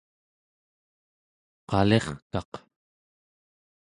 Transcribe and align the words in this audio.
qalirkaq 1.69 2.51